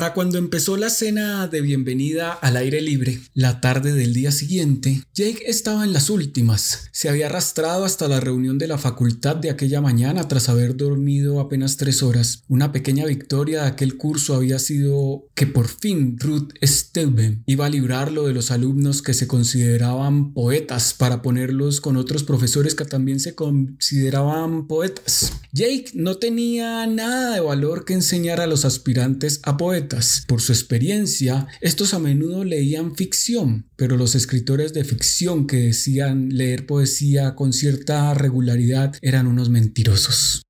Para 0.00 0.14
cuando 0.14 0.38
empezó 0.38 0.78
la 0.78 0.88
cena 0.88 1.46
de 1.46 1.60
bienvenida 1.60 2.32
al 2.32 2.56
aire 2.56 2.80
libre, 2.80 3.20
la 3.34 3.60
tarde 3.60 3.92
del 3.92 4.14
día 4.14 4.32
siguiente, 4.32 5.02
Jake 5.12 5.42
estaba 5.44 5.84
en 5.84 5.92
las 5.92 6.08
últimas. 6.08 6.88
Se 6.90 7.10
había 7.10 7.26
arrastrado 7.26 7.84
hasta 7.84 8.08
la 8.08 8.18
reunión 8.18 8.56
de 8.56 8.66
la 8.66 8.78
facultad 8.78 9.36
de 9.36 9.50
aquella 9.50 9.82
mañana 9.82 10.26
tras 10.26 10.48
haber 10.48 10.74
dormido 10.74 11.38
apenas 11.38 11.76
tres 11.76 12.02
horas. 12.02 12.44
Una 12.48 12.72
pequeña 12.72 13.04
victoria 13.04 13.60
de 13.60 13.68
aquel 13.68 13.98
curso 13.98 14.34
había 14.34 14.58
sido 14.58 15.28
que 15.34 15.46
por 15.46 15.68
fin 15.68 16.16
Ruth 16.18 16.54
Steuben 16.64 17.42
iba 17.44 17.66
a 17.66 17.70
librarlo 17.70 18.26
de 18.26 18.32
los 18.32 18.50
alumnos 18.50 19.02
que 19.02 19.12
se 19.12 19.26
consideraban 19.26 20.32
poetas 20.32 20.94
para 20.94 21.20
ponerlos 21.20 21.82
con 21.82 21.98
otros 21.98 22.24
profesores 22.24 22.74
que 22.74 22.86
también 22.86 23.20
se 23.20 23.34
consideraban 23.34 24.66
poetas. 24.66 25.34
Jake 25.52 25.90
no 25.92 26.14
tenía 26.16 26.86
nada 26.86 27.34
de 27.34 27.40
valor 27.40 27.84
que 27.84 27.92
enseñar 27.92 28.40
a 28.40 28.46
los 28.46 28.64
aspirantes 28.64 29.40
a 29.42 29.58
poetas 29.58 29.89
por 30.26 30.40
su 30.40 30.52
experiencia, 30.52 31.46
estos 31.60 31.94
a 31.94 31.98
menudo 31.98 32.44
leían 32.44 32.94
ficción, 32.94 33.68
pero 33.76 33.96
los 33.96 34.14
escritores 34.14 34.72
de 34.72 34.84
ficción 34.84 35.46
que 35.46 35.56
decían 35.56 36.28
leer 36.30 36.66
poesía 36.66 37.34
con 37.34 37.52
cierta 37.52 38.14
regularidad 38.14 38.94
eran 39.02 39.26
unos 39.26 39.50
mentirosos. 39.50 40.42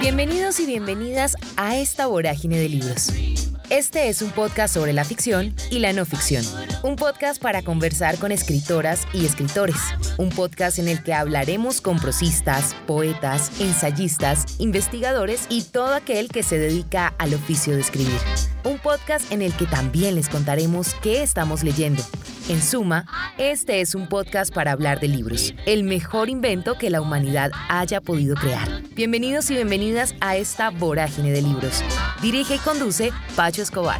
Bienvenidos 0.00 0.60
y 0.60 0.66
bienvenidas 0.66 1.36
a 1.56 1.78
esta 1.78 2.06
vorágine 2.06 2.58
de 2.58 2.68
libros. 2.68 3.08
Este 3.74 4.08
es 4.08 4.22
un 4.22 4.30
podcast 4.30 4.72
sobre 4.72 4.92
la 4.92 5.04
ficción 5.04 5.52
y 5.68 5.80
la 5.80 5.92
no 5.92 6.04
ficción. 6.04 6.44
Un 6.84 6.94
podcast 6.94 7.42
para 7.42 7.60
conversar 7.60 8.18
con 8.18 8.30
escritoras 8.30 9.04
y 9.12 9.26
escritores. 9.26 9.74
Un 10.16 10.28
podcast 10.28 10.78
en 10.78 10.86
el 10.86 11.02
que 11.02 11.12
hablaremos 11.12 11.80
con 11.80 11.98
prosistas, 11.98 12.76
poetas, 12.86 13.60
ensayistas, 13.60 14.60
investigadores 14.60 15.46
y 15.48 15.62
todo 15.62 15.92
aquel 15.92 16.28
que 16.28 16.44
se 16.44 16.56
dedica 16.56 17.14
al 17.18 17.34
oficio 17.34 17.74
de 17.74 17.80
escribir. 17.80 18.20
Un 18.62 18.78
podcast 18.78 19.32
en 19.32 19.42
el 19.42 19.52
que 19.52 19.66
también 19.66 20.14
les 20.14 20.28
contaremos 20.28 20.94
qué 21.02 21.24
estamos 21.24 21.64
leyendo. 21.64 22.04
En 22.46 22.60
suma, 22.60 23.06
este 23.38 23.80
es 23.80 23.94
un 23.94 24.06
podcast 24.06 24.52
para 24.52 24.72
hablar 24.72 25.00
de 25.00 25.08
libros, 25.08 25.54
el 25.64 25.82
mejor 25.82 26.28
invento 26.28 26.76
que 26.76 26.90
la 26.90 27.00
humanidad 27.00 27.50
haya 27.70 28.02
podido 28.02 28.34
crear. 28.36 28.82
Bienvenidos 28.94 29.50
y 29.50 29.54
bienvenidas 29.54 30.14
a 30.20 30.36
esta 30.36 30.68
vorágine 30.68 31.32
de 31.32 31.40
libros. 31.40 31.82
Dirige 32.20 32.56
y 32.56 32.58
conduce 32.58 33.12
Pacho 33.34 33.62
Escobar. 33.62 33.98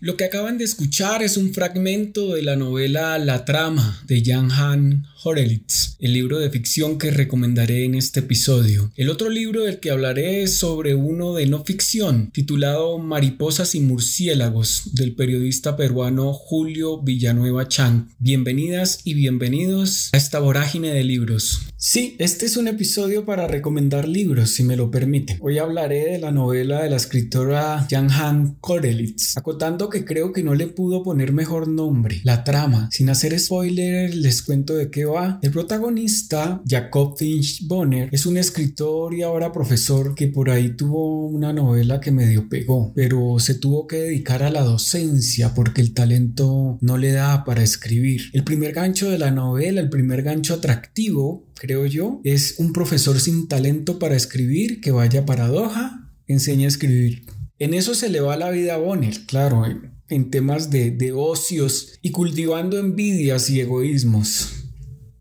Lo 0.00 0.16
que 0.16 0.26
acaban 0.26 0.56
de 0.56 0.64
escuchar 0.64 1.24
es 1.24 1.36
un 1.36 1.52
fragmento 1.52 2.34
de 2.34 2.42
la 2.42 2.54
novela 2.54 3.18
La 3.18 3.44
trama 3.44 4.00
de 4.06 4.22
Jan 4.24 4.52
Han 4.52 5.06
Horelitz, 5.24 5.96
el 5.98 6.12
libro 6.12 6.38
de 6.38 6.48
ficción 6.48 6.96
que 6.96 7.10
recomendaré 7.10 7.84
en 7.84 7.96
este 7.96 8.20
episodio. 8.20 8.92
El 8.94 9.10
otro 9.10 9.30
libro 9.30 9.64
del 9.64 9.80
que 9.80 9.90
hablaré 9.90 10.44
es 10.44 10.58
sobre 10.58 10.94
uno 10.94 11.34
de 11.34 11.46
no 11.46 11.64
ficción, 11.64 12.30
titulado 12.30 12.98
Mariposas 12.98 13.74
y 13.74 13.80
murciélagos, 13.80 14.94
del 14.94 15.16
periodista 15.16 15.76
peruano 15.76 16.32
Julio 16.32 17.02
Villanueva 17.02 17.66
Chang. 17.66 18.10
Bienvenidas 18.20 19.00
y 19.02 19.14
bienvenidos 19.14 20.10
a 20.12 20.18
esta 20.18 20.38
vorágine 20.38 20.92
de 20.92 21.02
libros. 21.02 21.62
Sí, 21.76 22.14
este 22.20 22.46
es 22.46 22.56
un 22.56 22.68
episodio 22.68 23.24
para 23.24 23.48
recomendar 23.48 24.06
libros, 24.06 24.50
si 24.50 24.62
me 24.62 24.76
lo 24.76 24.90
permite. 24.90 25.36
Hoy 25.40 25.58
hablaré 25.58 26.12
de 26.12 26.18
la 26.18 26.30
novela 26.30 26.82
de 26.82 26.90
la 26.90 26.96
escritora 26.96 27.86
Jan 27.90 28.10
Han 28.10 28.58
Horelitz, 28.60 29.36
acotando 29.36 29.88
que 29.88 30.04
creo 30.04 30.32
que 30.32 30.44
no 30.44 30.54
le 30.54 30.68
pudo 30.68 31.02
poner 31.02 31.32
mejor 31.32 31.66
nombre. 31.66 32.20
La 32.22 32.44
trama. 32.44 32.88
Sin 32.92 33.10
hacer 33.10 33.38
spoiler, 33.38 34.14
les 34.14 34.42
cuento 34.42 34.74
de 34.74 34.90
qué 34.90 35.07
El 35.40 35.50
protagonista, 35.50 36.62
Jacob 36.68 37.16
Finch 37.16 37.66
Bonner, 37.66 38.10
es 38.12 38.26
un 38.26 38.36
escritor 38.36 39.14
y 39.14 39.22
ahora 39.22 39.52
profesor 39.52 40.14
que 40.14 40.28
por 40.28 40.50
ahí 40.50 40.76
tuvo 40.76 41.26
una 41.26 41.52
novela 41.52 41.98
que 41.98 42.12
medio 42.12 42.48
pegó, 42.48 42.92
pero 42.94 43.38
se 43.38 43.54
tuvo 43.54 43.86
que 43.86 43.96
dedicar 43.96 44.42
a 44.42 44.50
la 44.50 44.62
docencia 44.62 45.54
porque 45.54 45.80
el 45.80 45.94
talento 45.94 46.78
no 46.82 46.98
le 46.98 47.12
da 47.12 47.44
para 47.44 47.62
escribir. 47.62 48.22
El 48.34 48.44
primer 48.44 48.72
gancho 48.72 49.10
de 49.10 49.18
la 49.18 49.30
novela, 49.30 49.80
el 49.80 49.88
primer 49.88 50.22
gancho 50.22 50.54
atractivo, 50.54 51.46
creo 51.54 51.86
yo, 51.86 52.20
es 52.24 52.56
un 52.58 52.74
profesor 52.74 53.18
sin 53.18 53.48
talento 53.48 53.98
para 53.98 54.16
escribir 54.16 54.82
que 54.82 54.90
vaya 54.90 55.24
paradoja, 55.24 56.12
enseña 56.26 56.66
a 56.66 56.68
escribir. 56.68 57.24
En 57.58 57.72
eso 57.72 57.94
se 57.94 58.10
le 58.10 58.20
va 58.20 58.36
la 58.36 58.50
vida 58.50 58.74
a 58.74 58.78
Bonner, 58.78 59.24
claro, 59.26 59.64
en, 59.66 60.30
temas 60.30 60.70
de, 60.70 60.90
de 60.90 61.12
ocios 61.12 61.98
y 62.02 62.10
cultivando 62.10 62.78
envidias 62.78 63.48
y 63.48 63.60
egoísmos. 63.60 64.57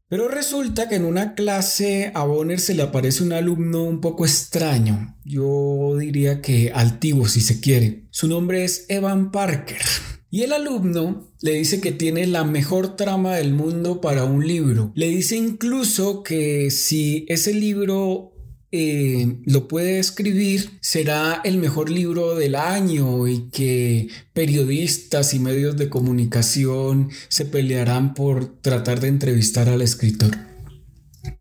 Pero 0.09 0.29
resulta 0.29 0.88
que 0.88 0.95
en 0.95 1.03
una 1.03 1.35
clase 1.35 2.12
a 2.13 2.23
Bonner 2.23 2.62
se 2.62 2.73
le 2.73 2.84
aparece 2.84 3.23
un 3.23 3.34
alumno 3.34 3.84
un 3.84 4.00
poco 4.00 4.25
extraño, 4.25 5.18
yo 5.25 5.97
diría 6.00 6.41
que 6.41 6.72
altivo 6.73 7.28
si 7.28 7.41
se 7.41 7.59
quiere. 7.59 8.06
Su 8.09 8.29
nombre 8.29 8.63
es 8.63 8.85
Evan 8.88 9.31
Parker. 9.31 9.81
Y 10.29 10.44
el 10.44 10.53
alumno 10.53 11.34
le 11.41 11.53
dice 11.53 11.81
que 11.81 11.91
tiene 11.91 12.25
la 12.25 12.45
mejor 12.45 12.95
trama 12.95 13.35
del 13.35 13.53
mundo 13.53 14.00
para 14.00 14.23
un 14.23 14.47
libro. 14.47 14.94
Le 14.95 15.07
dice 15.07 15.35
incluso 15.35 16.24
que 16.24 16.72
si 16.72 17.25
ese 17.28 17.53
libro 17.53 18.34
eh, 18.79 19.39
lo 19.45 19.67
puede 19.67 19.97
escribir, 19.97 20.77
será 20.81 21.41
el 21.43 21.57
mejor 21.57 21.89
libro 21.89 22.35
del 22.35 22.53
año 22.53 23.27
y 23.27 23.49
que 23.49 24.07
periodistas 24.33 25.33
y 25.33 25.39
medios 25.39 25.77
de 25.77 25.89
comunicación 25.89 27.09
se 27.27 27.45
pelearán 27.45 28.13
por 28.13 28.61
tratar 28.61 28.99
de 28.99 29.07
entrevistar 29.07 29.67
al 29.67 29.81
escritor. 29.81 30.38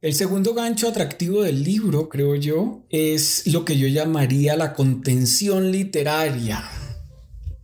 El 0.01 0.15
segundo 0.15 0.55
gancho 0.55 0.89
atractivo 0.89 1.43
del 1.43 1.63
libro, 1.63 2.09
creo 2.09 2.37
yo, 2.37 2.87
es 2.89 3.47
lo 3.47 3.67
que 3.67 3.77
yo 3.77 3.87
llamaría 3.87 4.57
la 4.57 4.73
contención 4.73 5.71
literaria. 5.73 6.65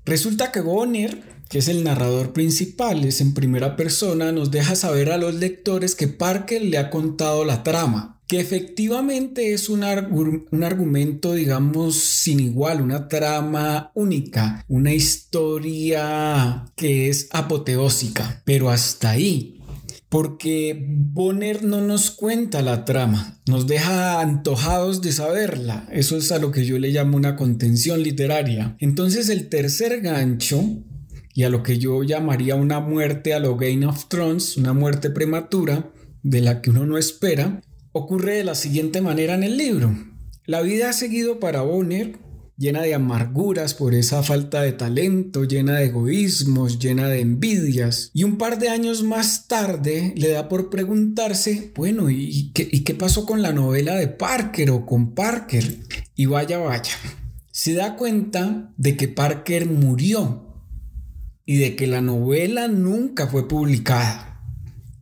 Resulta 0.04 0.52
que 0.52 0.60
Bonner, 0.60 1.22
que 1.48 1.60
es 1.60 1.68
el 1.68 1.82
narrador 1.82 2.34
principal, 2.34 3.04
es 3.04 3.22
en 3.22 3.32
primera 3.32 3.74
persona, 3.74 4.32
nos 4.32 4.50
deja 4.50 4.76
saber 4.76 5.10
a 5.10 5.16
los 5.16 5.34
lectores 5.34 5.94
que 5.94 6.08
Parker 6.08 6.60
le 6.60 6.76
ha 6.76 6.90
contado 6.90 7.46
la 7.46 7.62
trama 7.62 8.21
que 8.32 8.40
efectivamente 8.40 9.52
es 9.52 9.68
un, 9.68 9.84
un, 10.50 10.64
argumento, 10.64 11.34
digamos, 11.34 11.96
sin 11.96 12.40
igual, 12.40 12.80
una 12.80 13.06
trama 13.06 13.92
única, 13.94 14.64
una 14.68 14.94
historia 14.94 16.64
que 16.74 17.10
es 17.10 17.28
apoteósica, 17.30 18.40
pero 18.46 18.70
hasta 18.70 19.10
ahí. 19.10 19.60
Porque 20.08 20.82
Bonner 20.88 21.62
no 21.62 21.82
nos 21.82 22.10
cuenta 22.10 22.62
la 22.62 22.86
trama, 22.86 23.38
nos 23.46 23.66
deja 23.66 24.22
antojados 24.22 25.02
de 25.02 25.12
saberla. 25.12 25.86
Eso 25.92 26.16
es 26.16 26.32
a 26.32 26.38
lo 26.38 26.52
que 26.52 26.64
yo 26.64 26.78
le 26.78 26.88
llamo 26.88 27.18
una 27.18 27.36
contención 27.36 28.02
literaria. 28.02 28.78
Entonces 28.78 29.28
el 29.28 29.50
tercer 29.50 30.00
gancho 30.00 30.64
y 31.34 31.42
a 31.42 31.50
lo 31.50 31.62
que 31.62 31.78
yo 31.78 32.02
llamaría 32.02 32.54
una 32.54 32.80
muerte 32.80 33.34
a 33.34 33.40
lo 33.40 33.58
Game 33.58 33.84
of 33.84 34.08
Thrones, 34.08 34.56
una 34.56 34.72
muerte 34.72 35.10
prematura 35.10 35.92
de 36.22 36.40
la 36.40 36.62
que 36.62 36.70
uno 36.70 36.86
no 36.86 36.96
espera, 36.96 37.60
ocurre 37.92 38.36
de 38.36 38.44
la 38.44 38.54
siguiente 38.54 39.00
manera 39.00 39.34
en 39.34 39.44
el 39.44 39.56
libro. 39.56 39.94
La 40.46 40.60
vida 40.60 40.90
ha 40.90 40.92
seguido 40.92 41.38
para 41.38 41.62
Bonner 41.62 42.18
llena 42.62 42.82
de 42.82 42.94
amarguras 42.94 43.74
por 43.74 43.92
esa 43.92 44.22
falta 44.22 44.62
de 44.62 44.72
talento, 44.72 45.42
llena 45.44 45.78
de 45.78 45.86
egoísmos, 45.86 46.78
llena 46.78 47.08
de 47.08 47.20
envidias. 47.20 48.10
Y 48.14 48.22
un 48.22 48.38
par 48.38 48.58
de 48.60 48.68
años 48.68 49.02
más 49.02 49.48
tarde 49.48 50.12
le 50.16 50.28
da 50.28 50.48
por 50.48 50.70
preguntarse, 50.70 51.72
bueno, 51.74 52.08
¿y 52.08 52.52
qué, 52.54 52.68
¿y 52.70 52.84
qué 52.84 52.94
pasó 52.94 53.26
con 53.26 53.42
la 53.42 53.52
novela 53.52 53.96
de 53.96 54.06
Parker 54.06 54.70
o 54.70 54.86
con 54.86 55.14
Parker? 55.14 55.78
Y 56.14 56.26
vaya, 56.26 56.58
vaya. 56.58 56.92
Se 57.50 57.74
da 57.74 57.96
cuenta 57.96 58.72
de 58.76 58.96
que 58.96 59.08
Parker 59.08 59.66
murió 59.66 60.62
y 61.44 61.56
de 61.56 61.74
que 61.74 61.88
la 61.88 62.00
novela 62.00 62.68
nunca 62.68 63.26
fue 63.26 63.48
publicada. 63.48 64.31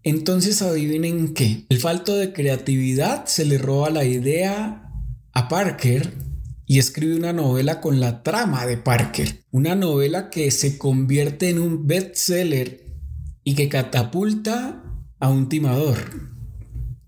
Entonces 0.03 0.63
adivinen 0.63 1.35
qué, 1.35 1.67
el 1.69 1.79
falto 1.79 2.17
de 2.17 2.33
creatividad 2.33 3.27
se 3.27 3.45
le 3.45 3.59
roba 3.59 3.91
la 3.91 4.05
idea 4.05 4.91
a 5.33 5.49
Parker 5.49 6.15
y 6.67 6.79
escribe 6.79 7.17
una 7.17 7.33
novela 7.33 7.81
con 7.81 8.01
la 8.01 8.23
trama 8.23 8.65
de 8.65 8.77
Parker, 8.79 9.45
una 9.51 9.75
novela 9.75 10.31
que 10.31 10.51
se 10.51 10.79
convierte 10.79 11.51
en 11.51 11.59
un 11.59 11.87
bestseller 11.87 12.87
y 13.45 13.55
que 13.55 13.69
catapulta 13.69 14.83
a 15.19 15.29
un 15.29 15.49
timador. 15.49 15.99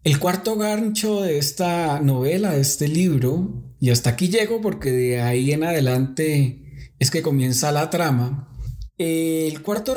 El 0.04 0.18
cuarto 0.18 0.56
gancho 0.56 1.22
de 1.22 1.38
esta 1.38 2.00
novela, 2.00 2.52
de 2.52 2.60
este 2.60 2.88
libro, 2.88 3.62
y 3.78 3.90
hasta 3.90 4.10
aquí 4.10 4.28
llego 4.28 4.60
porque 4.60 4.90
de 4.90 5.22
ahí 5.22 5.52
en 5.52 5.64
adelante 5.64 6.92
es 6.98 7.10
que 7.10 7.22
comienza 7.22 7.72
la 7.72 7.88
trama, 7.88 8.51
el 8.98 9.62
cuarto 9.62 9.96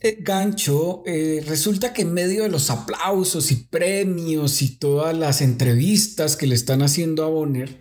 eh, 0.00 0.18
gancho 0.20 1.02
eh, 1.06 1.42
resulta 1.46 1.92
que 1.92 2.02
en 2.02 2.12
medio 2.12 2.42
de 2.42 2.48
los 2.48 2.70
aplausos 2.70 3.52
y 3.52 3.56
premios 3.56 4.60
y 4.60 4.76
todas 4.76 5.16
las 5.16 5.40
entrevistas 5.40 6.36
que 6.36 6.46
le 6.46 6.54
están 6.54 6.82
haciendo 6.82 7.24
a 7.24 7.28
Bonner, 7.28 7.78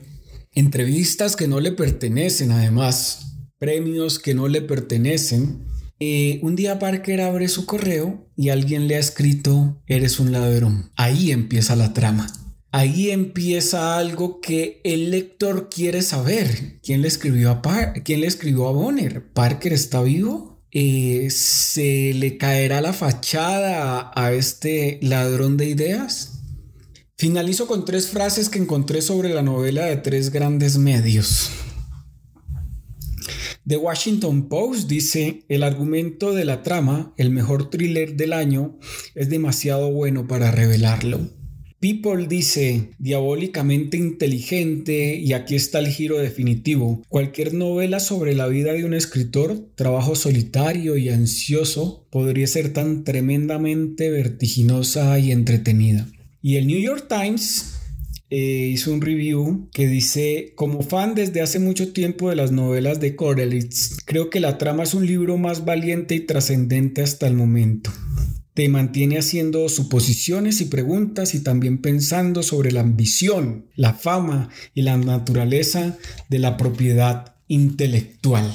entrevistas 0.52 1.36
que 1.36 1.48
no 1.48 1.60
le 1.60 1.72
pertenecen 1.72 2.52
además, 2.52 3.48
premios 3.58 4.20
que 4.20 4.36
no 4.36 4.48
le 4.48 4.62
pertenecen. 4.62 5.66
Eh, 6.00 6.40
un 6.44 6.56
día 6.56 6.80
Parker 6.80 7.22
abre 7.22 7.48
su 7.48 7.66
correo 7.66 8.30
y 8.36 8.50
alguien 8.50 8.88
le 8.88 8.96
ha 8.96 9.00
escrito, 9.00 9.82
eres 9.88 10.20
un 10.20 10.32
ladrón. 10.32 10.92
Ahí 10.96 11.32
empieza 11.32 11.76
la 11.76 11.94
trama. 11.94 12.43
Ahí 12.76 13.12
empieza 13.12 14.00
algo 14.00 14.42
que 14.42 14.82
el 14.84 15.12
lector 15.12 15.70
quiere 15.70 16.02
saber. 16.02 16.80
¿Quién 16.82 17.04
le 17.04 17.08
escribió 17.08 17.52
a, 17.52 17.62
¿Quién 18.04 18.22
le 18.22 18.26
escribió 18.26 18.68
a 18.68 18.72
Bonner? 18.72 19.32
¿Parker 19.32 19.74
está 19.74 20.02
vivo? 20.02 20.60
Eh, 20.72 21.28
¿Se 21.30 22.16
le 22.16 22.40
caerá 22.40 22.82
la 22.82 22.92
fachada 22.92 24.12
a 24.16 24.34
este 24.34 24.98
ladrón 25.04 25.56
de 25.56 25.68
ideas? 25.68 26.40
Finalizo 27.16 27.68
con 27.68 27.86
tres 27.86 28.08
frases 28.08 28.50
que 28.50 28.58
encontré 28.58 29.04
sobre 29.04 29.30
la 29.36 29.44
novela 29.44 29.86
de 29.86 29.98
tres 29.98 30.32
grandes 30.32 30.80
medios. 30.80 31.52
The 33.68 33.78
Washington 33.78 34.50
Post 34.50 34.90
dice, 34.90 35.46
el 35.48 35.62
argumento 35.62 36.34
de 36.34 36.46
la 36.46 36.64
trama, 36.64 37.14
el 37.18 37.30
mejor 37.30 37.70
thriller 37.70 38.16
del 38.16 38.34
año, 38.34 38.80
es 39.14 39.30
demasiado 39.30 39.92
bueno 39.92 40.28
para 40.28 40.50
revelarlo. 40.50 41.43
People 41.84 42.28
dice, 42.28 42.92
diabólicamente 42.98 43.98
inteligente, 43.98 45.18
y 45.18 45.34
aquí 45.34 45.56
está 45.56 45.80
el 45.80 45.88
giro 45.88 46.18
definitivo. 46.18 47.04
Cualquier 47.10 47.54
novela 47.54 48.00
sobre 48.00 48.34
la 48.36 48.48
vida 48.48 48.72
de 48.72 48.86
un 48.86 48.94
escritor, 48.94 49.68
trabajo 49.76 50.16
solitario 50.16 50.96
y 50.96 51.10
ansioso, 51.10 52.08
podría 52.10 52.48
ser 52.48 52.72
tan 52.72 53.04
tremendamente 53.04 54.10
vertiginosa 54.12 55.20
y 55.20 55.34
entretenida. 55.34 56.08
Y 56.42 56.56
el 56.56 56.68
New 56.68 56.80
York 56.80 57.10
Times 57.10 57.74
eh, 58.30 58.70
hizo 58.72 58.94
un 58.94 59.02
review 59.02 59.68
que 59.74 59.86
dice, 59.86 60.54
como 60.56 60.84
fan 60.84 61.16
desde 61.16 61.42
hace 61.42 61.60
mucho 61.60 61.92
tiempo 61.92 62.30
de 62.30 62.38
las 62.38 62.54
novelas 62.54 63.02
de 63.02 63.18
Corelitz, 63.18 63.98
creo 64.06 64.30
que 64.30 64.40
la 64.40 64.58
trama 64.58 64.84
es 64.84 64.94
un 64.94 65.06
libro 65.06 65.38
más 65.38 65.66
valiente 65.66 66.16
y 66.16 66.22
trascendente 66.22 67.02
hasta 67.02 67.28
el 67.28 67.34
momento 67.34 67.92
te 68.54 68.70
mantiene 68.70 69.18
haciendo 69.18 69.68
suposiciones 69.70 70.62
y 70.62 70.66
preguntas 70.66 71.34
y 71.36 71.40
también 71.40 71.80
pensando 71.80 72.44
sobre 72.44 72.72
la 72.72 72.82
ambición, 72.82 73.66
la 73.76 73.94
fama 73.94 74.50
y 74.74 74.84
la 74.84 74.98
naturaleza 74.98 75.98
de 76.30 76.40
la 76.40 76.58
propiedad 76.58 77.34
intelectual. 77.48 78.52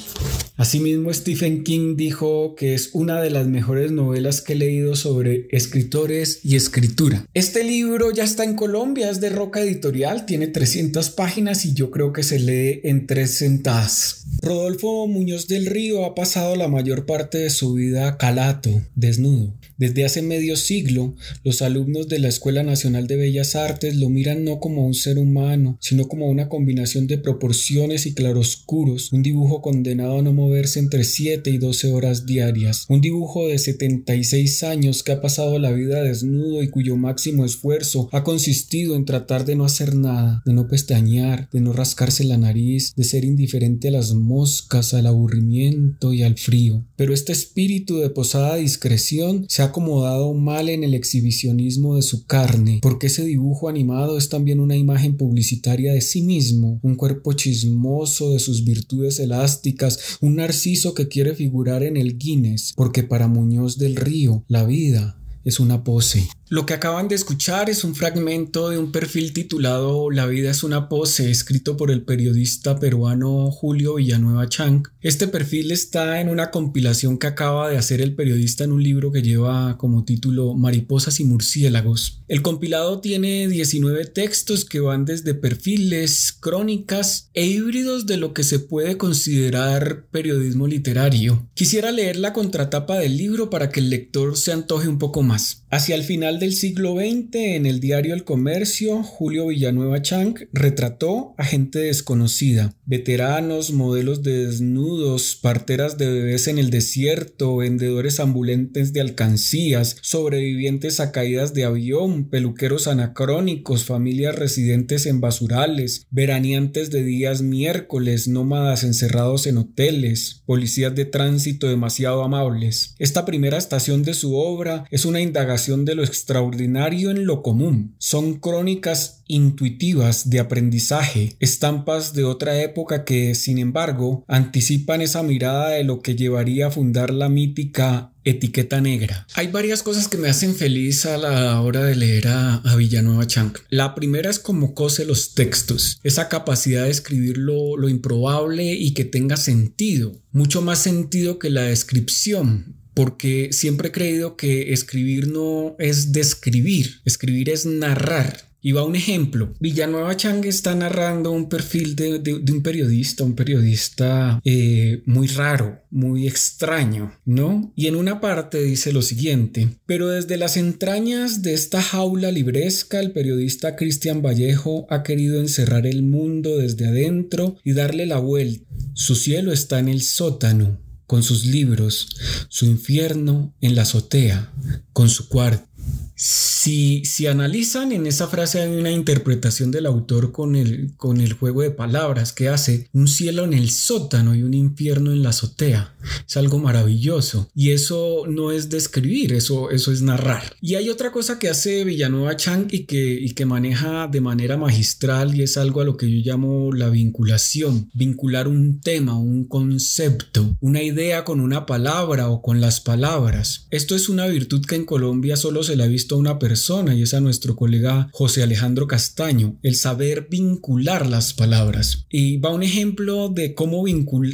Asimismo, 0.57 1.13
Stephen 1.13 1.63
King 1.63 1.95
dijo 1.95 2.55
que 2.55 2.73
es 2.73 2.89
una 2.91 3.21
de 3.21 3.29
las 3.29 3.47
mejores 3.47 3.91
novelas 3.91 4.41
que 4.41 4.53
he 4.53 4.55
leído 4.57 4.95
sobre 4.95 5.47
escritores 5.51 6.41
y 6.43 6.57
escritura. 6.57 7.25
Este 7.33 7.63
libro 7.63 8.11
ya 8.11 8.25
está 8.25 8.43
en 8.43 8.55
Colombia, 8.55 9.09
es 9.09 9.21
de 9.21 9.29
Roca 9.29 9.61
Editorial, 9.61 10.25
tiene 10.25 10.47
300 10.47 11.11
páginas 11.11 11.63
y 11.65 11.73
yo 11.73 11.91
creo 11.91 12.11
que 12.11 12.23
se 12.23 12.39
lee 12.39 12.81
en 12.83 13.07
tres 13.07 13.35
sentadas. 13.37 14.18
Rodolfo 14.41 15.07
Muñoz 15.07 15.47
del 15.47 15.65
Río 15.65 16.05
ha 16.05 16.15
pasado 16.15 16.55
la 16.55 16.67
mayor 16.67 17.05
parte 17.05 17.39
de 17.39 17.49
su 17.49 17.73
vida 17.73 18.17
calato, 18.17 18.81
desnudo. 18.95 19.53
Desde 19.77 20.03
hace 20.03 20.21
medio 20.21 20.57
siglo, 20.57 21.15
los 21.43 21.61
alumnos 21.61 22.09
de 22.09 22.19
la 22.19 22.27
Escuela 22.27 22.63
Nacional 22.63 23.07
de 23.07 23.15
Bellas 23.15 23.55
Artes 23.55 23.95
lo 23.95 24.09
miran 24.09 24.43
no 24.43 24.59
como 24.59 24.85
un 24.85 24.93
ser 24.93 25.17
humano, 25.17 25.77
sino 25.79 26.07
como 26.07 26.29
una 26.29 26.49
combinación 26.49 27.07
de 27.07 27.17
proporciones 27.17 28.05
y 28.05 28.13
claroscuros, 28.13 29.13
un 29.13 29.23
dibujo 29.23 29.61
condenado 29.61 30.19
a 30.19 30.21
no 30.21 30.33
moverse 30.33 30.79
entre 30.79 31.05
7 31.05 31.49
y 31.49 31.57
12 31.57 31.91
horas 31.91 32.25
diarias, 32.25 32.85
un 32.89 32.99
dibujo 32.99 33.47
de 33.47 33.57
76 33.57 34.63
años 34.63 35.03
que 35.03 35.13
ha 35.13 35.21
pasado 35.21 35.59
la 35.59 35.71
vida 35.71 36.03
desnudo 36.03 36.61
y 36.61 36.69
cuyo 36.69 36.97
máximo 36.97 37.45
esfuerzo 37.45 38.09
ha 38.11 38.23
consistido 38.23 38.95
en 38.95 39.05
tratar 39.05 39.45
de 39.45 39.55
no 39.55 39.63
hacer 39.63 39.95
nada, 39.95 40.43
de 40.45 40.53
no 40.53 40.67
pestañear, 40.67 41.49
de 41.51 41.61
no 41.61 41.71
rascarse 41.71 42.25
la 42.25 42.37
nariz, 42.37 42.93
de 42.95 43.03
ser 43.05 43.23
indiferente 43.23 43.87
a 43.87 43.91
las 43.91 44.13
moscas, 44.19 44.93
al 44.93 45.07
aburrimiento 45.07 46.13
y 46.13 46.23
al 46.23 46.37
frío. 46.37 46.85
Pero 46.95 47.13
este 47.13 47.31
espíritu 47.31 47.97
de 47.97 48.09
posada 48.09 48.55
discreción 48.55 49.45
se 49.47 49.61
ha 49.61 49.65
acomodado 49.65 50.33
mal 50.33 50.69
en 50.69 50.83
el 50.83 50.93
exhibicionismo 50.93 51.95
de 51.95 52.01
su 52.01 52.25
carne, 52.25 52.79
porque 52.81 53.07
ese 53.07 53.25
dibujo 53.25 53.69
animado 53.69 54.17
es 54.17 54.29
también 54.29 54.59
una 54.59 54.75
imagen 54.75 55.17
publicitaria 55.17 55.93
de 55.93 56.01
sí 56.01 56.21
mismo, 56.21 56.79
un 56.83 56.95
cuerpo 56.95 57.33
chismoso 57.33 58.33
de 58.33 58.39
sus 58.39 58.63
virtudes 58.63 59.19
elásticas, 59.19 60.17
un 60.21 60.35
narciso 60.35 60.93
que 60.93 61.07
quiere 61.07 61.35
figurar 61.35 61.83
en 61.83 61.97
el 61.97 62.17
Guinness, 62.17 62.73
porque 62.75 63.03
para 63.03 63.27
Muñoz 63.27 63.77
del 63.77 63.95
Río 63.95 64.43
la 64.47 64.65
vida 64.65 65.19
es 65.43 65.59
una 65.59 65.83
pose. 65.83 66.27
Lo 66.51 66.65
que 66.65 66.73
acaban 66.73 67.07
de 67.07 67.13
escuchar 67.13 67.69
es 67.69 67.83
un 67.83 67.93
fragmento 67.93 68.69
de 68.69 68.79
un 68.79 68.91
perfil 68.91 69.33
titulado 69.33 70.09
La 70.09 70.25
vida 70.25 70.49
es 70.49 70.63
una 70.63 70.89
pose, 70.89 71.29
escrito 71.29 71.77
por 71.77 71.91
el 71.91 72.01
periodista 72.01 72.79
peruano 72.79 73.51
Julio 73.51 73.93
Villanueva 73.93 74.49
Chang. 74.49 74.87
Este 74.99 75.27
perfil 75.27 75.69
está 75.69 76.19
en 76.21 76.27
una 76.27 76.49
compilación 76.49 77.19
que 77.19 77.27
acaba 77.27 77.69
de 77.69 77.77
hacer 77.77 78.01
el 78.01 78.15
periodista 78.15 78.63
en 78.63 78.71
un 78.71 78.81
libro 78.81 79.11
que 79.11 79.21
lleva 79.21 79.77
como 79.77 80.05
título 80.05 80.55
Mariposas 80.55 81.19
y 81.19 81.23
murciélagos. 81.23 82.23
El 82.27 82.41
compilado 82.41 82.99
tiene 82.99 83.47
19 83.47 84.05
textos 84.05 84.65
que 84.65 84.79
van 84.79 85.05
desde 85.05 85.35
perfiles, 85.35 86.35
crónicas 86.39 87.29
e 87.35 87.45
híbridos 87.45 88.07
de 88.07 88.17
lo 88.17 88.33
que 88.33 88.43
se 88.43 88.57
puede 88.57 88.97
considerar 88.97 90.07
periodismo 90.09 90.65
literario. 90.65 91.47
Quisiera 91.53 91.91
leer 91.91 92.15
la 92.15 92.33
contratapa 92.33 92.97
del 92.97 93.17
libro 93.17 93.51
para 93.51 93.69
que 93.69 93.81
el 93.81 93.91
lector 93.91 94.35
se 94.35 94.51
antoje 94.51 94.87
un 94.87 94.97
poco 94.97 95.21
más. 95.21 95.63
Hacia 95.71 95.93
el 95.93 96.03
final 96.03 96.39
del 96.39 96.53
siglo 96.53 96.95
XX, 96.95 97.35
en 97.35 97.67
el 97.67 97.79
diario 97.79 98.15
El 98.15 98.23
Comercio, 98.23 99.03
Julio 99.03 99.45
Villanueva 99.47 100.01
Chang 100.01 100.33
retrató 100.51 101.35
a 101.37 101.43
gente 101.43 101.77
desconocida, 101.77 102.73
veteranos, 102.87 103.71
modelos 103.71 104.23
de 104.23 104.47
desnudos, 104.47 105.35
parteras 105.39 105.99
de 105.99 106.11
bebés 106.11 106.47
en 106.47 106.57
el 106.57 106.71
desierto, 106.71 107.57
vendedores 107.57 108.19
ambulantes 108.19 108.93
de 108.93 109.01
alcancías, 109.01 109.97
sobrevivientes 110.01 110.99
a 110.99 111.11
caídas 111.11 111.53
de 111.53 111.65
avión, 111.65 112.31
peluqueros 112.31 112.87
anacrónicos, 112.87 113.85
familias 113.85 114.35
residentes 114.35 115.05
en 115.05 115.21
basurales, 115.21 116.07
veraneantes 116.09 116.89
de 116.89 117.03
días 117.03 117.43
miércoles, 117.43 118.27
nómadas 118.27 118.83
encerrados 118.83 119.45
en 119.45 119.59
hoteles, 119.59 120.41
policías 120.47 120.95
de 120.95 121.05
tránsito 121.05 121.67
demasiado 121.67 122.23
amables. 122.23 122.95
Esta 122.97 123.23
primera 123.23 123.59
estación 123.59 124.01
de 124.01 124.15
su 124.15 124.33
obra 124.33 124.85
es 124.89 125.05
una 125.05 125.21
indagación 125.21 125.58
de 125.67 125.95
lo 125.95 126.03
extraordinario 126.03 127.11
en 127.11 127.25
lo 127.25 127.43
común. 127.43 127.95
Son 127.99 128.39
crónicas 128.39 129.23
intuitivas 129.27 130.29
de 130.29 130.39
aprendizaje, 130.39 131.35
estampas 131.39 132.13
de 132.13 132.23
otra 132.23 132.61
época 132.61 133.03
que, 133.03 133.35
sin 133.35 133.57
embargo, 133.57 134.23
anticipan 134.27 135.01
esa 135.01 135.21
mirada 135.21 135.69
de 135.69 135.83
lo 135.83 136.01
que 136.01 136.15
llevaría 136.15 136.67
a 136.67 136.71
fundar 136.71 137.11
la 137.13 137.29
mítica 137.29 138.13
etiqueta 138.23 138.81
negra. 138.81 139.27
Hay 139.35 139.47
varias 139.47 139.83
cosas 139.83 140.07
que 140.07 140.17
me 140.17 140.29
hacen 140.29 140.55
feliz 140.55 141.05
a 141.05 141.17
la 141.17 141.61
hora 141.61 141.83
de 141.83 141.95
leer 141.95 142.27
a, 142.27 142.61
Villanueva 142.77 143.27
Chang. 143.27 143.53
La 143.69 143.95
primera 143.95 144.29
es 144.29 144.39
como 144.39 144.73
cose 144.73 145.05
los 145.05 145.33
textos, 145.33 145.99
esa 146.03 146.29
capacidad 146.29 146.85
de 146.85 146.91
escribir 146.91 147.37
lo, 147.37 147.77
lo 147.77 147.89
improbable 147.89 148.73
y 148.73 148.93
que 148.93 149.05
tenga 149.05 149.37
sentido, 149.37 150.13
mucho 150.31 150.61
más 150.61 150.79
sentido 150.79 151.37
que 151.37 151.49
la 151.49 151.63
descripción 151.63 152.78
porque 152.99 153.53
siempre 153.53 153.87
he 153.87 153.91
creído 153.93 154.35
que 154.35 154.73
escribir 154.73 155.29
no 155.29 155.77
es 155.79 156.11
describir, 156.11 156.99
escribir 157.05 157.49
es 157.49 157.65
narrar. 157.65 158.49
Y 158.61 158.73
va 158.73 158.83
un 158.83 158.97
ejemplo. 158.97 159.53
Villanueva 159.61 160.17
Chang 160.17 160.43
está 160.43 160.75
narrando 160.75 161.31
un 161.31 161.47
perfil 161.47 161.95
de, 161.95 162.43
un 162.51 162.61
periodista, 162.61 163.23
un 163.23 163.35
periodista 163.35 164.41
eh, 164.43 165.01
muy 165.05 165.27
raro, 165.27 165.81
muy 165.89 166.27
extraño, 166.27 167.13
¿no? 167.23 167.71
Y 167.77 167.87
en 167.87 167.95
una 167.95 168.19
parte 168.19 168.61
dice 168.61 168.91
lo 168.91 169.01
siguiente, 169.01 169.69
pero 169.85 170.09
desde 170.09 170.35
las 170.35 170.57
entrañas 170.57 171.41
de 171.41 171.53
esta 171.53 171.81
jaula 171.81 172.33
libresca, 172.33 172.99
el 172.99 173.13
periodista 173.13 173.77
Cristian 173.77 174.21
Vallejo 174.21 174.87
ha 174.89 175.03
querido 175.03 175.39
encerrar 175.39 175.87
el 175.87 176.03
mundo 176.03 176.57
desde 176.57 176.85
adentro 176.85 177.55
y 177.63 177.71
darle 177.71 178.05
la 178.05 178.19
vuelta. 178.19 178.65
Su 178.93 179.15
cielo 179.15 179.53
está 179.53 179.79
en 179.79 179.87
el 179.87 180.01
sótano, 180.01 180.81
con 181.09 181.23
sus 181.23 181.43
libros, 181.43 182.07
su 182.49 182.67
infierno 182.67 183.51
en 183.61 183.73
la 183.73 183.81
azotea, 183.81 184.53
con 184.93 185.09
su 185.09 185.27
cuarto. 185.27 185.67
Si, 186.13 187.03
si 187.03 187.25
analizan 187.25 187.91
en 187.91 188.05
esa 188.05 188.27
frase 188.27 188.61
hay 188.61 188.77
una 188.77 188.91
interpretación 188.91 189.71
del 189.71 189.87
autor 189.87 190.31
con 190.31 190.55
el, 190.55 190.93
con 190.97 191.19
el 191.19 191.33
juego 191.33 191.63
de 191.63 191.71
palabras 191.71 192.31
que 192.31 192.47
hace 192.47 192.89
un 192.93 193.07
cielo 193.07 193.43
en 193.43 193.53
el 193.53 193.71
sótano 193.71 194.35
y 194.35 194.43
un 194.43 194.53
infierno 194.53 195.11
en 195.11 195.23
la 195.23 195.29
azotea. 195.29 195.95
Es 196.27 196.37
algo 196.37 196.59
maravilloso. 196.59 197.49
Y 197.55 197.71
eso 197.71 198.23
no 198.27 198.51
es 198.51 198.69
describir, 198.69 199.33
eso, 199.33 199.71
eso 199.71 199.91
es 199.91 200.01
narrar. 200.01 200.55
Y 200.61 200.75
hay 200.75 200.89
otra 200.89 201.11
cosa 201.11 201.39
que 201.39 201.49
hace 201.49 201.83
Villanueva 201.83 202.35
Chang 202.35 202.67
y 202.71 202.85
que, 202.85 203.13
y 203.13 203.31
que 203.31 203.45
maneja 203.45 204.07
de 204.07 204.21
manera 204.21 204.57
magistral 204.57 205.35
y 205.35 205.43
es 205.43 205.57
algo 205.57 205.81
a 205.81 205.85
lo 205.85 205.97
que 205.97 206.09
yo 206.09 206.31
llamo 206.31 206.71
la 206.73 206.89
vinculación. 206.89 207.89
Vincular 207.93 208.47
un 208.47 208.81
tema, 208.81 209.17
un 209.17 209.45
concepto, 209.45 210.57
una 210.61 210.83
idea 210.83 211.23
con 211.23 211.39
una 211.39 211.65
palabra 211.65 212.29
o 212.29 212.41
con 212.41 212.61
las 212.61 212.79
palabras. 212.81 213.67
Esto 213.71 213.95
es 213.95 214.09
una 214.09 214.27
virtud 214.27 214.65
que 214.65 214.75
en 214.75 214.85
Colombia 214.85 215.35
solo 215.35 215.63
se 215.63 215.75
le 215.75 215.83
ha 215.83 215.87
visto 215.87 216.15
a 216.15 216.19
una 216.19 216.39
persona 216.39 216.95
y 216.95 217.03
es 217.03 217.13
a 217.13 217.21
nuestro 217.21 217.55
colega 217.55 218.09
José 218.11 218.43
Alejandro 218.43 218.87
Castaño, 218.87 219.57
el 219.63 219.75
saber 219.75 220.27
vincular 220.29 221.07
las 221.07 221.33
palabras. 221.33 222.05
Y 222.09 222.37
va 222.37 222.49
un 222.49 222.63
ejemplo 222.63 223.29
de 223.29 223.53
cómo, 223.53 223.83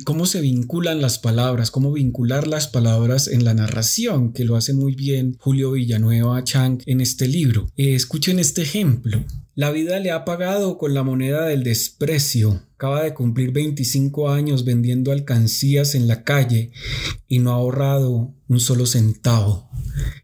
cómo 0.03 0.25
se 0.25 0.41
vinculan 0.41 1.01
las 1.01 1.19
palabras, 1.19 1.54
cómo 1.71 1.91
vincular 1.93 2.47
las 2.47 2.67
palabras 2.67 3.27
en 3.27 3.45
la 3.45 3.53
narración, 3.53 4.33
que 4.33 4.43
lo 4.43 4.55
hace 4.55 4.73
muy 4.73 4.93
bien 4.93 5.37
Julio 5.39 5.71
Villanueva 5.71 6.43
Chang 6.43 6.81
en 6.85 7.01
este 7.01 7.27
libro. 7.27 7.67
Eh, 7.77 7.95
escuchen 7.95 8.39
este 8.39 8.61
ejemplo. 8.61 9.23
La 9.55 9.71
vida 9.71 9.99
le 9.99 10.11
ha 10.11 10.25
pagado 10.25 10.77
con 10.77 10.93
la 10.93 11.03
moneda 11.03 11.45
del 11.45 11.63
desprecio. 11.63 12.61
Acaba 12.75 13.03
de 13.03 13.13
cumplir 13.13 13.51
25 13.53 14.29
años 14.29 14.65
vendiendo 14.65 15.13
alcancías 15.13 15.95
en 15.95 16.09
la 16.09 16.23
calle 16.23 16.71
y 17.29 17.39
no 17.39 17.51
ha 17.51 17.55
ahorrado 17.55 18.33
un 18.49 18.59
solo 18.59 18.85
centavo. 18.85 19.69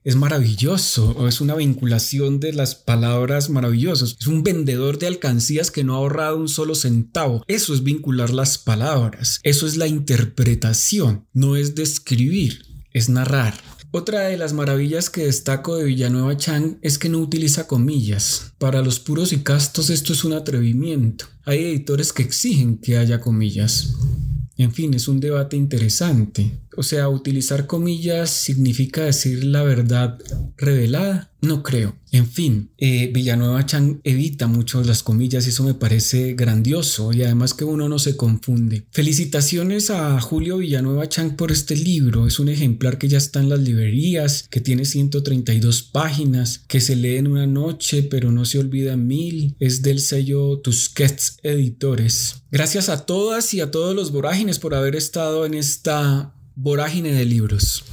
Es 0.04 0.16
maravilloso, 0.16 1.28
es 1.28 1.42
una 1.42 1.56
vinculación 1.56 2.40
de 2.40 2.54
las 2.54 2.76
palabras 2.76 3.50
maravillosas. 3.50 4.16
Es 4.20 4.28
un 4.28 4.44
vendedor 4.44 4.98
de 4.98 5.08
alcancías 5.08 5.72
que 5.72 5.84
no 5.84 5.94
ha 5.94 5.98
ahorrado 5.98 6.38
un 6.38 6.48
solo 6.48 6.76
centavo. 6.76 7.44
Eso 7.48 7.74
es 7.74 7.84
vincular 7.84 8.32
las 8.32 8.58
palabras. 8.58 9.40
Eso 9.44 9.68
es 9.68 9.78
la 9.78 9.88
interpretación. 9.88 11.28
No 11.34 11.56
es 11.56 11.76
describir, 11.76 12.66
es 12.94 13.10
narrar. 13.10 13.54
Otra 13.94 14.22
de 14.22 14.38
las 14.38 14.54
maravillas 14.54 15.10
que 15.10 15.26
destaco 15.26 15.76
de 15.76 15.84
Villanueva 15.84 16.38
Chang 16.38 16.78
es 16.82 16.98
que 16.98 17.10
no 17.10 17.20
utiliza 17.20 17.68
comillas. 17.68 18.54
Para 18.58 18.82
los 18.82 19.02
puros 19.02 19.34
y 19.34 19.40
castos 19.40 19.90
esto 19.90 20.14
es 20.14 20.24
un 20.24 20.32
atrevimiento. 20.32 21.26
Hay 21.44 21.60
editores 21.60 22.14
que 22.14 22.24
exigen 22.24 22.78
que 22.78 22.98
haya 22.98 23.20
comillas. 23.20 23.96
En 24.56 24.72
fin, 24.72 24.94
es 24.94 25.10
un 25.10 25.20
debate 25.20 25.58
interesante. 25.58 26.58
O 26.78 26.84
sea, 26.84 27.10
utilizar 27.10 27.68
comillas 27.68 28.30
significa 28.30 29.04
decir 29.04 29.44
la 29.44 29.64
verdad 29.64 30.18
revelada. 30.58 31.32
No 31.42 31.64
creo. 31.64 31.96
En 32.12 32.28
fin, 32.28 32.70
eh, 32.78 33.10
Villanueva 33.12 33.66
Chan 33.66 34.02
evita 34.04 34.46
mucho 34.46 34.84
las 34.84 35.02
comillas 35.02 35.48
y 35.48 35.50
eso 35.50 35.64
me 35.64 35.74
parece 35.74 36.34
grandioso 36.34 37.12
y 37.14 37.24
además 37.24 37.56
que 37.56 37.64
uno 37.64 37.90
no 37.90 37.98
se 37.98 38.16
confunde. 38.16 38.86
Felicitaciones 38.92 39.90
a 39.90 40.22
Julio 40.22 40.58
Villanueva 40.58 41.10
Chan 41.10 41.36
por 41.38 41.52
este 41.52 41.76
libro. 41.76 42.28
Es 42.28 42.38
un 42.38 42.50
ejemplar 42.50 43.00
que 43.00 43.08
ya 43.08 43.18
está 43.18 43.40
en 43.40 43.50
las 43.50 43.60
librerías, 43.62 44.46
que 44.50 44.62
tiene 44.62 44.86
132 44.86 45.82
páginas, 45.82 46.60
que 46.68 46.80
se 46.80 46.96
lee 46.96 47.16
en 47.16 47.28
una 47.28 47.48
noche 47.48 48.04
pero 48.04 48.32
no 48.32 48.46
se 48.46 48.60
olvida 48.60 48.96
mil. 48.96 49.56
Es 49.60 49.82
del 49.82 50.00
sello 50.00 50.60
Tusquets 50.60 51.38
Editores. 51.42 52.44
Gracias 52.52 52.90
a 52.90 53.06
todas 53.06 53.54
y 53.56 53.62
a 53.62 53.72
todos 53.72 53.96
los 53.96 54.12
vorágines 54.12 54.60
por 54.60 54.76
haber 54.76 54.96
estado 54.96 55.46
en 55.46 55.56
esta 55.56 56.36
vorágine 56.62 57.12
de 57.12 57.26
libros. 57.26 57.84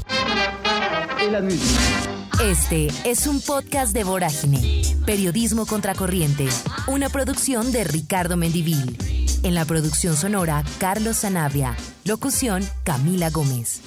Este 2.43 2.89
es 3.05 3.27
un 3.27 3.41
podcast 3.41 3.95
de 3.95 4.05
Vorágine, 4.05 4.83
Periodismo 5.07 5.65
Contracorriente, 5.65 6.47
una 6.87 7.09
producción 7.09 7.73
de 7.73 7.85
Ricardo 7.85 8.37
Mendivil. 8.37 8.99
En 9.43 9.55
la 9.55 9.65
producción 9.65 10.17
sonora, 10.17 10.65
Carlos 10.79 11.17
Sanabria. 11.17 11.77
Locución, 12.05 12.63
Camila 12.85 13.31
Gómez. 13.31 13.81